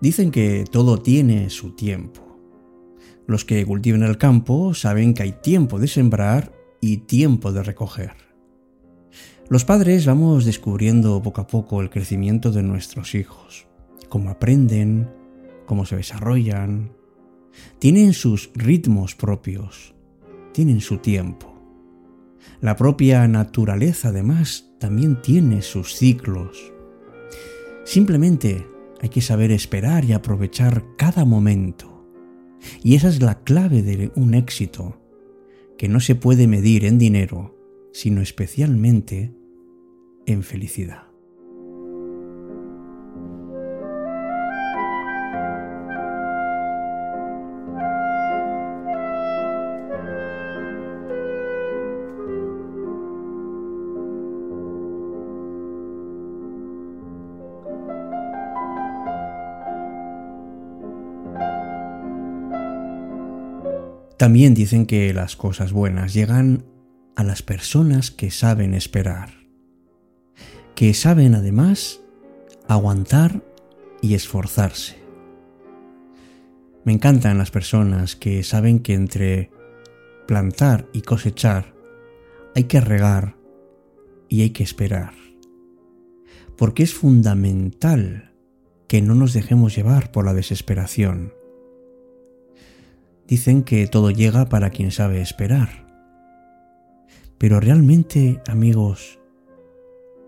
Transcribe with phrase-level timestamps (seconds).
[0.00, 2.22] Dicen que todo tiene su tiempo.
[3.26, 8.12] Los que cultivan el campo saben que hay tiempo de sembrar y tiempo de recoger.
[9.48, 13.66] Los padres vamos descubriendo poco a poco el crecimiento de nuestros hijos,
[14.08, 15.10] cómo aprenden,
[15.66, 16.92] cómo se desarrollan.
[17.78, 19.94] Tienen sus ritmos propios,
[20.52, 21.52] tienen su tiempo.
[22.60, 26.72] La propia naturaleza además también tiene sus ciclos.
[27.84, 28.66] Simplemente
[29.00, 32.06] hay que saber esperar y aprovechar cada momento.
[32.82, 35.00] Y esa es la clave de un éxito,
[35.78, 37.56] que no se puede medir en dinero,
[37.92, 39.34] sino especialmente
[40.26, 41.09] en felicidad.
[64.20, 66.66] También dicen que las cosas buenas llegan
[67.16, 69.30] a las personas que saben esperar,
[70.74, 72.02] que saben además
[72.68, 73.42] aguantar
[74.02, 74.98] y esforzarse.
[76.84, 79.50] Me encantan las personas que saben que entre
[80.26, 81.74] plantar y cosechar
[82.54, 83.38] hay que regar
[84.28, 85.14] y hay que esperar,
[86.58, 88.34] porque es fundamental
[88.86, 91.39] que no nos dejemos llevar por la desesperación
[93.30, 95.68] Dicen que todo llega para quien sabe esperar.
[97.38, 99.20] Pero realmente, amigos,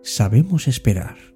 [0.02, 1.31] ¿sabemos esperar?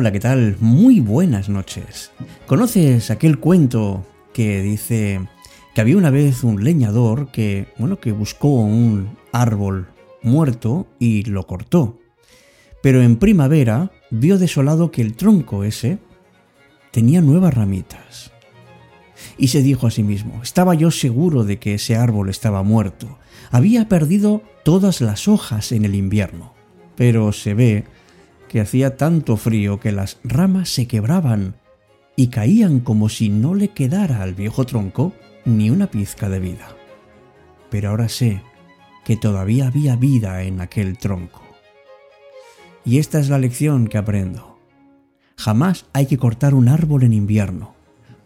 [0.00, 0.56] Hola, ¿qué tal?
[0.60, 2.12] Muy buenas noches.
[2.46, 5.26] ¿Conoces aquel cuento que dice
[5.74, 9.88] que había una vez un leñador que, bueno, que buscó un árbol
[10.22, 11.98] muerto y lo cortó?
[12.80, 15.98] Pero en primavera vio desolado que el tronco ese
[16.92, 18.30] tenía nuevas ramitas.
[19.36, 23.18] Y se dijo a sí mismo, estaba yo seguro de que ese árbol estaba muerto.
[23.50, 26.54] Había perdido todas las hojas en el invierno.
[26.94, 27.84] Pero se ve
[28.48, 31.54] que hacía tanto frío que las ramas se quebraban
[32.16, 35.12] y caían como si no le quedara al viejo tronco
[35.44, 36.68] ni una pizca de vida.
[37.70, 38.42] Pero ahora sé
[39.04, 41.42] que todavía había vida en aquel tronco.
[42.84, 44.58] Y esta es la lección que aprendo.
[45.36, 47.74] Jamás hay que cortar un árbol en invierno.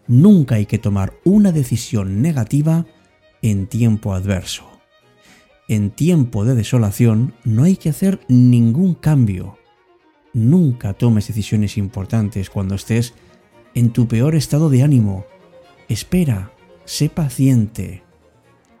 [0.07, 2.85] Nunca hay que tomar una decisión negativa
[3.41, 4.63] en tiempo adverso.
[5.67, 9.57] En tiempo de desolación no hay que hacer ningún cambio
[10.33, 13.13] Nunca tomes decisiones importantes cuando estés
[13.75, 15.25] en tu peor estado de ánimo.
[15.87, 16.51] Espera,
[16.85, 18.03] sé paciente.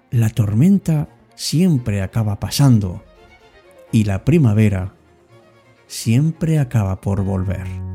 [0.09, 3.03] La tormenta siempre acaba pasando
[3.91, 4.93] y la primavera
[5.87, 7.92] siempre acaba por volver.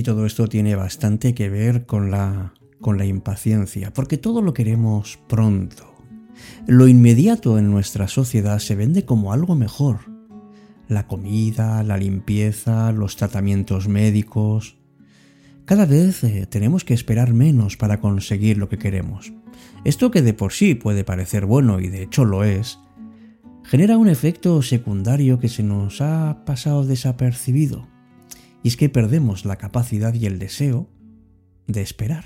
[0.00, 4.54] Y todo esto tiene bastante que ver con la, con la impaciencia, porque todo lo
[4.54, 5.94] queremos pronto.
[6.66, 9.98] Lo inmediato en nuestra sociedad se vende como algo mejor.
[10.88, 14.78] La comida, la limpieza, los tratamientos médicos.
[15.66, 19.34] Cada vez eh, tenemos que esperar menos para conseguir lo que queremos.
[19.84, 22.78] Esto que de por sí puede parecer bueno y de hecho lo es,
[23.64, 27.89] genera un efecto secundario que se nos ha pasado desapercibido
[28.62, 30.88] y es que perdemos la capacidad y el deseo
[31.66, 32.24] de esperar.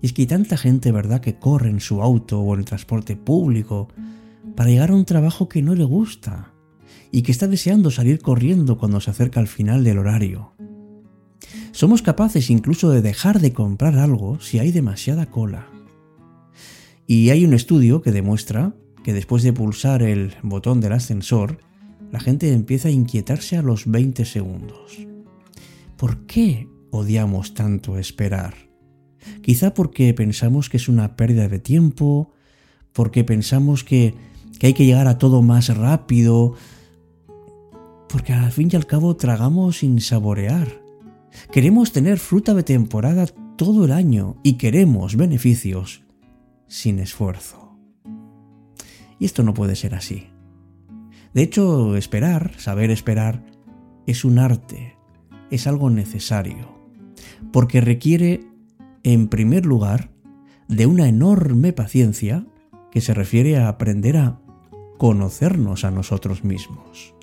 [0.00, 2.66] Y es que hay tanta gente, ¿verdad?, que corre en su auto o en el
[2.66, 3.88] transporte público
[4.54, 6.52] para llegar a un trabajo que no le gusta
[7.10, 10.52] y que está deseando salir corriendo cuando se acerca al final del horario.
[11.72, 15.68] Somos capaces incluso de dejar de comprar algo si hay demasiada cola.
[17.06, 21.58] Y hay un estudio que demuestra que después de pulsar el botón del ascensor,
[22.10, 24.98] la gente empieza a inquietarse a los 20 segundos.
[25.96, 28.54] ¿Por qué odiamos tanto esperar?
[29.42, 32.32] Quizá porque pensamos que es una pérdida de tiempo,
[32.92, 34.14] porque pensamos que,
[34.62, 36.54] hay que llegar a todo más rápido,
[38.08, 40.82] porque al fin y al cabo tragamos sin saborear.
[41.52, 43.26] Queremos tener fruta de temporada
[43.56, 46.02] todo el año y queremos beneficios
[46.66, 47.76] sin esfuerzo.
[49.18, 50.28] Y esto no puede ser así.
[51.34, 53.44] De hecho, esperar, saber esperar,
[54.06, 54.96] es un arte,
[55.50, 56.78] es algo necesario,
[57.52, 58.44] porque requiere,
[59.02, 60.10] en primer lugar,
[60.68, 62.46] de una enorme paciencia
[62.90, 64.40] que se refiere a aprender a
[64.98, 67.14] conocernos a nosotros mismos.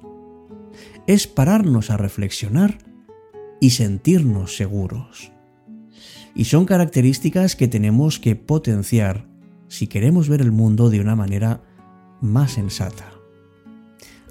[1.08, 2.78] Es pararnos a reflexionar
[3.60, 5.32] y sentirnos seguros.
[6.34, 9.28] Y son características que tenemos que potenciar
[9.68, 11.62] si queremos ver el mundo de una manera
[12.22, 13.15] más sensata.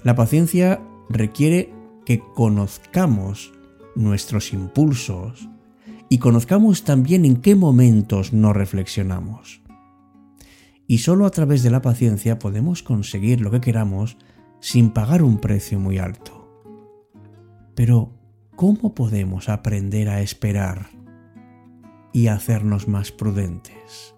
[0.05, 1.73] La paciencia requiere
[2.05, 3.51] que conozcamos
[3.95, 5.49] nuestros impulsos
[6.09, 9.63] y conozcamos también en qué momentos no reflexionamos.
[10.85, 14.17] Y solo a través de la paciencia podemos conseguir lo que queramos
[14.59, 16.63] sin pagar un precio muy alto.
[17.73, 18.11] Pero,
[18.55, 20.89] ¿cómo podemos aprender a esperar
[22.13, 24.13] y a hacernos más prudentes?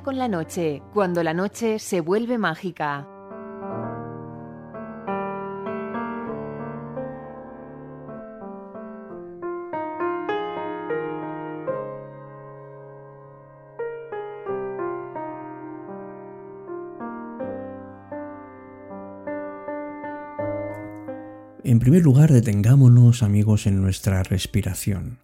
[0.00, 3.06] Con la noche, cuando la noche se vuelve mágica.
[21.62, 25.20] En primer lugar, detengámonos, amigos, en nuestra respiración.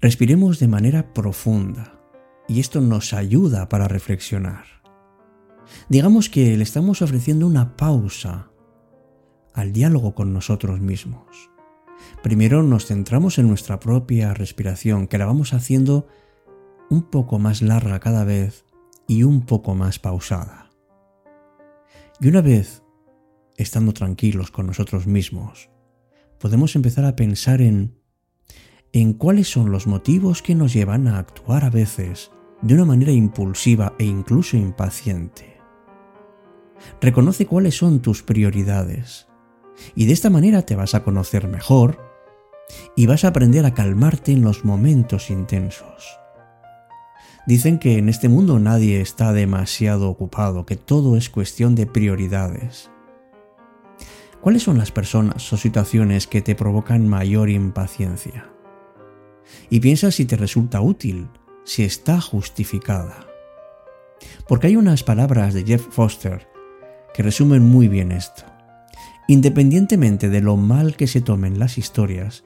[0.00, 2.03] Respiremos de manera profunda
[2.48, 4.64] y esto nos ayuda para reflexionar.
[5.88, 8.50] Digamos que le estamos ofreciendo una pausa
[9.54, 11.50] al diálogo con nosotros mismos.
[12.22, 16.06] Primero nos centramos en nuestra propia respiración, que la vamos haciendo
[16.90, 18.64] un poco más larga cada vez
[19.06, 20.70] y un poco más pausada.
[22.20, 22.82] Y una vez
[23.56, 25.70] estando tranquilos con nosotros mismos,
[26.38, 27.98] podemos empezar a pensar en
[29.00, 32.30] en cuáles son los motivos que nos llevan a actuar a veces
[32.62, 35.56] de una manera impulsiva e incluso impaciente.
[37.00, 39.26] Reconoce cuáles son tus prioridades
[39.96, 41.98] y de esta manera te vas a conocer mejor
[42.94, 46.16] y vas a aprender a calmarte en los momentos intensos.
[47.48, 52.92] Dicen que en este mundo nadie está demasiado ocupado, que todo es cuestión de prioridades.
[54.40, 58.53] ¿Cuáles son las personas o situaciones que te provocan mayor impaciencia?
[59.70, 61.28] Y piensa si te resulta útil,
[61.64, 63.26] si está justificada.
[64.48, 66.46] Porque hay unas palabras de Jeff Foster
[67.14, 68.44] que resumen muy bien esto.
[69.28, 72.44] Independientemente de lo mal que se tomen las historias,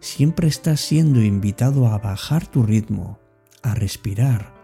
[0.00, 3.18] siempre estás siendo invitado a bajar tu ritmo,
[3.62, 4.54] a respirar,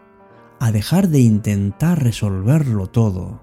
[0.60, 3.40] a dejar de intentar resolverlo todo.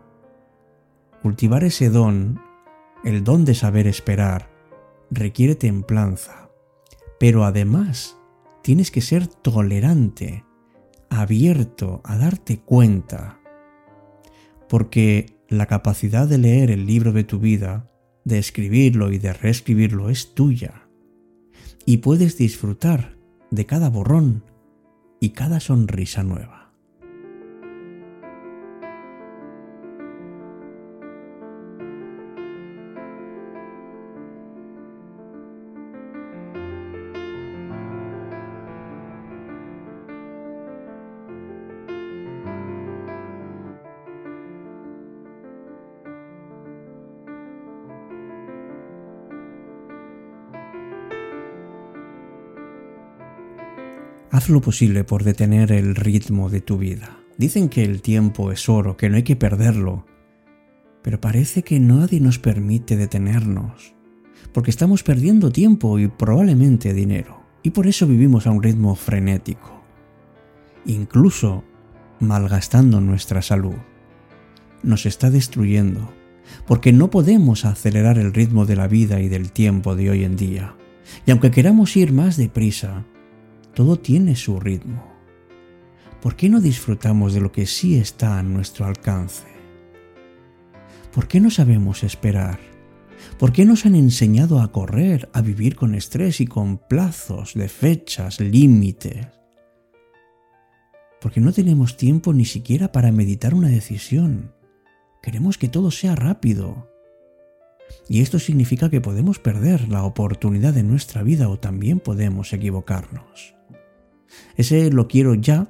[1.21, 2.39] Cultivar ese don,
[3.03, 4.49] el don de saber esperar,
[5.09, 6.49] requiere templanza,
[7.19, 8.17] pero además
[8.65, 10.43] tienes que ser tolerante,
[11.11, 13.39] abierto a darte cuenta,
[14.67, 17.91] porque la capacidad de leer el libro de tu vida,
[18.23, 20.89] de escribirlo y de reescribirlo es tuya,
[21.85, 23.19] y puedes disfrutar
[23.51, 24.43] de cada borrón
[25.19, 26.54] y cada sonrisa nueva.
[54.35, 57.17] Haz lo posible por detener el ritmo de tu vida.
[57.37, 60.05] Dicen que el tiempo es oro, que no hay que perderlo.
[61.01, 63.95] Pero parece que nadie nos permite detenernos,
[64.51, 69.81] porque estamos perdiendo tiempo y probablemente dinero, y por eso vivimos a un ritmo frenético,
[70.85, 71.63] incluso
[72.19, 73.77] malgastando nuestra salud.
[74.83, 76.11] Nos está destruyendo,
[76.67, 80.35] porque no podemos acelerar el ritmo de la vida y del tiempo de hoy en
[80.35, 80.75] día.
[81.25, 83.05] Y aunque queramos ir más deprisa,
[83.75, 85.03] todo tiene su ritmo.
[86.21, 89.45] ¿Por qué no disfrutamos de lo que sí está a nuestro alcance?
[91.13, 92.59] ¿Por qué no sabemos esperar?
[93.37, 97.69] ¿Por qué nos han enseñado a correr, a vivir con estrés y con plazos de
[97.69, 99.27] fechas, límites?
[101.21, 104.53] Porque no tenemos tiempo ni siquiera para meditar una decisión.
[105.21, 106.94] Queremos que todo sea rápido.
[108.07, 113.55] Y esto significa que podemos perder la oportunidad de nuestra vida o también podemos equivocarnos.
[114.57, 115.67] Ese lo quiero ya,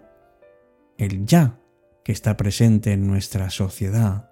[0.98, 1.60] el ya
[2.04, 4.32] que está presente en nuestra sociedad,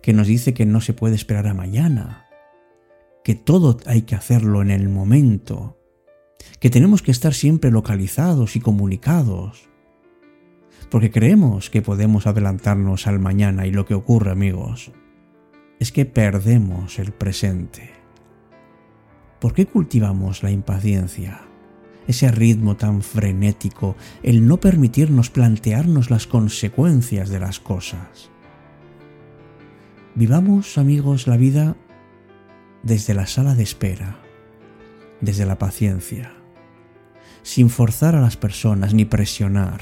[0.00, 2.26] que nos dice que no se puede esperar a mañana,
[3.24, 5.78] que todo hay que hacerlo en el momento,
[6.60, 9.68] que tenemos que estar siempre localizados y comunicados,
[10.90, 14.92] porque creemos que podemos adelantarnos al mañana y lo que ocurre amigos
[15.78, 17.90] es que perdemos el presente.
[19.40, 21.42] ¿Por qué cultivamos la impaciencia?
[22.06, 28.30] Ese ritmo tan frenético, el no permitirnos plantearnos las consecuencias de las cosas.
[30.14, 31.76] Vivamos, amigos, la vida
[32.82, 34.18] desde la sala de espera,
[35.20, 36.32] desde la paciencia,
[37.42, 39.80] sin forzar a las personas ni presionar.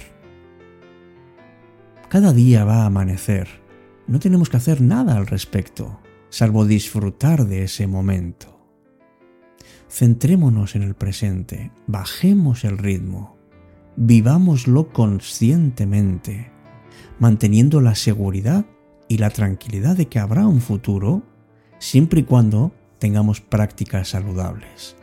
[2.08, 3.61] Cada día va a amanecer
[4.06, 8.60] no tenemos que hacer nada al respecto, salvo disfrutar de ese momento.
[9.88, 13.36] Centrémonos en el presente, bajemos el ritmo,
[13.96, 16.50] vivámoslo conscientemente,
[17.18, 18.64] manteniendo la seguridad
[19.08, 21.22] y la tranquilidad de que habrá un futuro
[21.78, 24.96] siempre y cuando tengamos prácticas saludables.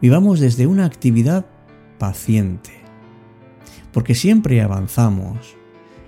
[0.00, 1.46] Vivamos desde una actividad
[1.98, 2.72] paciente,
[3.92, 5.56] porque siempre avanzamos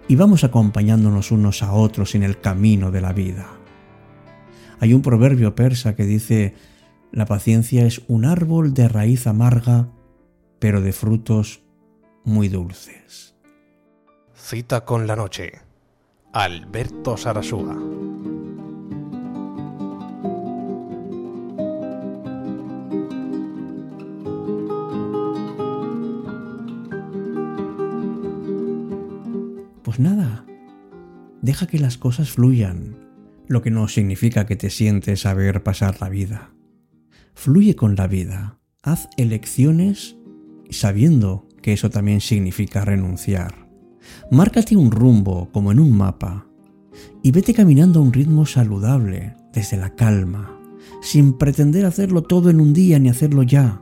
[0.09, 3.47] y vamos acompañándonos unos a otros en el camino de la vida.
[4.81, 6.55] Hay un proverbio persa que dice,
[7.11, 9.89] la paciencia es un árbol de raíz amarga,
[10.59, 11.63] pero de frutos
[12.25, 13.35] muy dulces.
[14.35, 15.53] Cita con la noche.
[16.33, 18.04] Alberto Sarasúa.
[31.55, 32.97] Deja que las cosas fluyan,
[33.47, 36.51] lo que no significa que te sientes saber pasar la vida.
[37.33, 40.17] Fluye con la vida, haz elecciones
[40.69, 43.69] sabiendo que eso también significa renunciar.
[44.33, 46.49] Márcate un rumbo como en un mapa
[47.23, 50.59] y vete caminando a un ritmo saludable, desde la calma,
[51.03, 53.81] sin pretender hacerlo todo en un día ni hacerlo ya.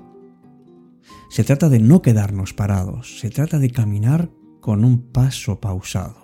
[1.30, 6.21] Se trata de no quedarnos parados, se trata de caminar con un paso pausado.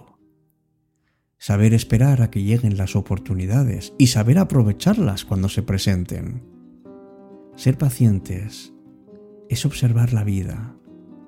[1.39, 6.43] Saber esperar a que lleguen las oportunidades y saber aprovecharlas cuando se presenten.
[7.55, 8.75] Ser pacientes
[9.49, 10.77] es observar la vida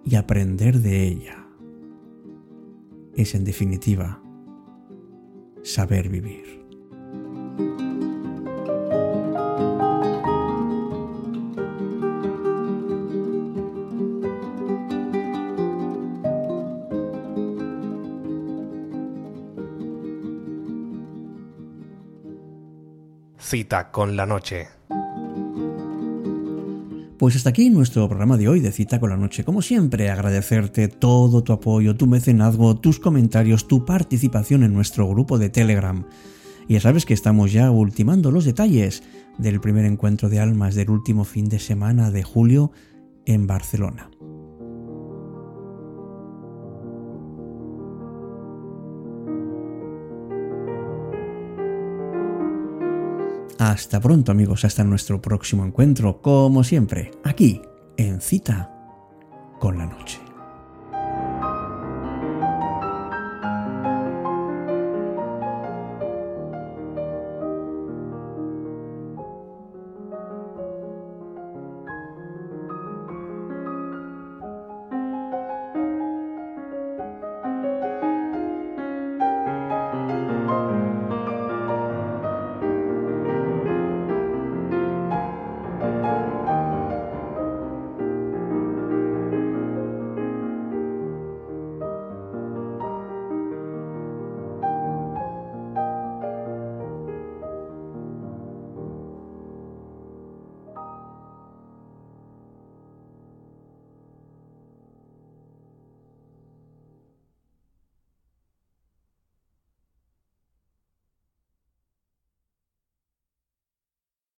[0.04, 1.46] y aprender de ella.
[3.16, 4.22] Es en definitiva
[5.62, 6.60] saber vivir.
[23.50, 24.68] Cita con la noche.
[27.18, 29.42] Pues hasta aquí nuestro programa de hoy de Cita con la Noche.
[29.42, 35.36] Como siempre, agradecerte todo tu apoyo, tu mecenazgo, tus comentarios, tu participación en nuestro grupo
[35.36, 36.06] de Telegram.
[36.68, 39.02] Ya sabes que estamos ya ultimando los detalles
[39.36, 42.70] del primer encuentro de almas del último fin de semana de julio
[43.26, 44.12] en Barcelona.
[53.60, 57.60] Hasta pronto amigos, hasta nuestro próximo encuentro, como siempre, aquí,
[57.98, 58.70] en cita
[59.58, 60.29] con la noche.